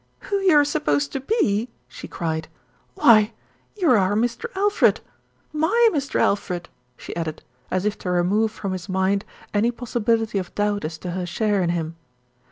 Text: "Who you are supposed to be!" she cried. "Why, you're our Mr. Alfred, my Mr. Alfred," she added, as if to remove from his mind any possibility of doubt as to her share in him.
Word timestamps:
"Who 0.21 0.37
you 0.39 0.55
are 0.55 0.65
supposed 0.65 1.11
to 1.11 1.19
be!" 1.19 1.69
she 1.87 2.07
cried. 2.07 2.47
"Why, 2.95 3.33
you're 3.77 3.99
our 3.99 4.15
Mr. 4.15 4.45
Alfred, 4.55 4.99
my 5.53 5.89
Mr. 5.91 6.19
Alfred," 6.19 6.69
she 6.97 7.15
added, 7.15 7.43
as 7.69 7.85
if 7.85 7.99
to 7.99 8.09
remove 8.09 8.49
from 8.51 8.71
his 8.73 8.89
mind 8.89 9.25
any 9.53 9.69
possibility 9.69 10.39
of 10.39 10.55
doubt 10.55 10.85
as 10.85 10.97
to 11.05 11.11
her 11.11 11.27
share 11.27 11.61
in 11.61 11.69
him. 11.69 11.97